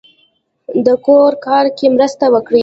د 0.85 0.87
کور 1.05 1.31
کار 1.45 1.65
کې 1.77 1.87
مرسته 1.95 2.25
وکړئ 2.33 2.59